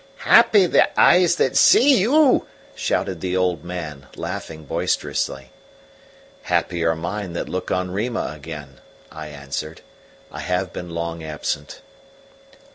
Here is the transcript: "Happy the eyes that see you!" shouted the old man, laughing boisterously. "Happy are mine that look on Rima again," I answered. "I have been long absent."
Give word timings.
"Happy 0.25 0.65
the 0.65 0.89
eyes 0.99 1.35
that 1.35 1.55
see 1.55 1.99
you!" 1.99 2.47
shouted 2.73 3.21
the 3.21 3.37
old 3.37 3.63
man, 3.63 4.07
laughing 4.15 4.65
boisterously. 4.65 5.51
"Happy 6.41 6.83
are 6.83 6.95
mine 6.95 7.33
that 7.33 7.47
look 7.47 7.69
on 7.69 7.91
Rima 7.91 8.33
again," 8.35 8.79
I 9.11 9.27
answered. 9.27 9.81
"I 10.31 10.39
have 10.39 10.73
been 10.73 10.89
long 10.89 11.21
absent." 11.23 11.81